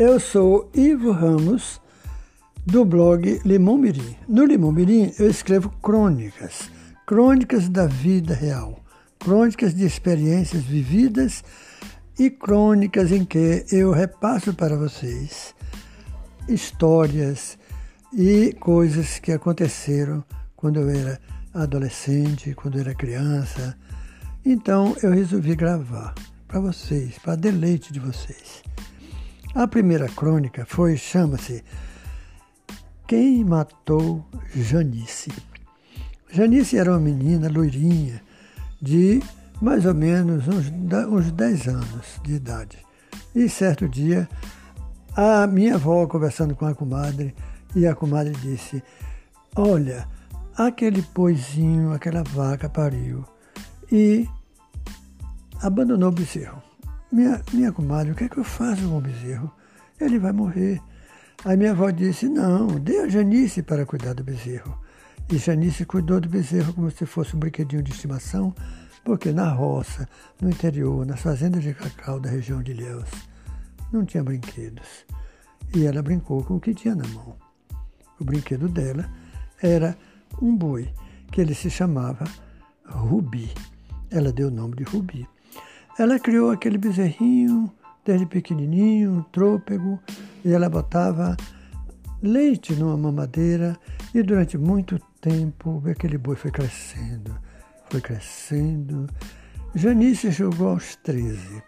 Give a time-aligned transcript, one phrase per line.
[0.00, 1.78] Eu sou Ivo Ramos,
[2.64, 4.16] do blog Limão Mirim.
[4.26, 6.70] No Limão Mirim eu escrevo crônicas,
[7.06, 8.82] crônicas da vida real,
[9.18, 11.44] crônicas de experiências vividas
[12.18, 15.54] e crônicas em que eu repasso para vocês
[16.48, 17.58] histórias
[18.10, 20.24] e coisas que aconteceram
[20.56, 21.20] quando eu era
[21.52, 23.76] adolescente, quando eu era criança.
[24.46, 26.14] Então eu resolvi gravar
[26.48, 28.69] para vocês, para deleite de vocês.
[29.52, 31.64] A primeira crônica foi, chama-se
[33.08, 35.32] Quem Matou Janice.
[36.30, 38.22] Janice era uma menina loirinha
[38.80, 39.20] de
[39.60, 40.70] mais ou menos uns,
[41.10, 42.78] uns 10 anos de idade.
[43.34, 44.28] E certo dia,
[45.16, 47.34] a minha avó conversando com a comadre,
[47.74, 48.80] e a comadre disse:
[49.56, 50.06] Olha,
[50.56, 53.24] aquele poizinho, aquela vaca pariu
[53.90, 54.28] e
[55.60, 56.69] abandonou o bezerro.
[57.12, 59.50] Minha, minha comadre, o que é que eu faço com o bezerro?
[60.00, 60.80] Ele vai morrer.
[61.44, 64.78] Aí minha avó disse, não, dê a Janice para cuidar do bezerro.
[65.28, 68.54] E Janice cuidou do bezerro como se fosse um brinquedinho de estimação,
[69.04, 70.08] porque na roça,
[70.40, 73.08] no interior, nas fazendas de cacau da região de Ilhéus,
[73.92, 75.06] não tinha brinquedos.
[75.74, 77.36] E ela brincou com o que tinha na mão.
[78.20, 79.08] O brinquedo dela
[79.60, 79.96] era
[80.40, 80.92] um boi,
[81.32, 82.24] que ele se chamava
[82.84, 83.50] Rubi.
[84.10, 85.28] Ela deu o nome de Rubi.
[86.00, 87.70] Ela criou aquele bezerrinho
[88.06, 90.00] desde pequenininho, trôpego,
[90.42, 91.36] e ela botava
[92.22, 93.78] leite numa mamadeira
[94.14, 97.38] e durante muito tempo aquele boi foi crescendo,
[97.90, 99.10] foi crescendo.
[99.74, 101.62] Janice chegou aos 13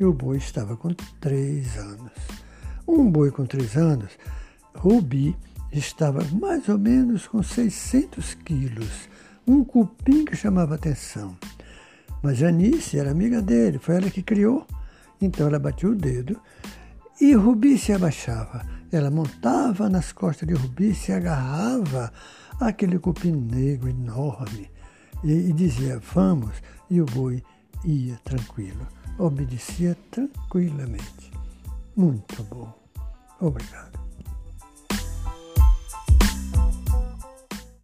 [0.00, 2.12] e o boi estava com 3 anos.
[2.88, 4.18] Um boi com 3 anos,
[4.74, 5.36] Rubi,
[5.70, 9.08] estava mais ou menos com 600 quilos,
[9.46, 11.36] um cupim que chamava atenção.
[12.26, 14.66] Mas Janice era amiga dele, foi ela que criou.
[15.20, 16.36] Então ela batia o dedo
[17.20, 18.66] e Rubi se abaixava.
[18.90, 22.12] Ela montava nas costas de Rubi, se agarrava
[22.60, 24.68] àquele cupim negro enorme
[25.22, 26.60] e, e dizia: Vamos.
[26.90, 27.44] E o boi
[27.84, 31.30] ia tranquilo, obedecia tranquilamente.
[31.96, 32.74] Muito bom.
[33.40, 33.95] Obrigado.